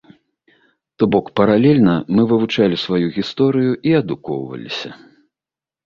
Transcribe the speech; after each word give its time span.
То 1.01 1.07
бок, 1.15 1.25
паралельна 1.41 1.93
мы 2.17 2.25
вывучалі 2.33 2.81
сваю 2.87 3.07
гісторыю 3.21 3.71
і 3.91 3.97
адукоўваліся. 4.05 4.89